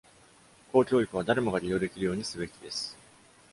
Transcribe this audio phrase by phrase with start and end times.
[0.71, 2.97] 公教育は誰もが利用できるようにすべきです。